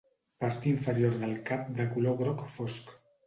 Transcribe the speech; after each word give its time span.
Part 0.43 0.63
inferior 0.71 1.17
del 1.25 1.35
cap 1.51 1.69
de 1.81 1.87
color 1.93 2.17
groc 2.23 2.43
fosc. 2.57 2.93